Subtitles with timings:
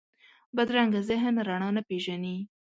[0.55, 2.35] بدرنګه ذهن رڼا نه پېژني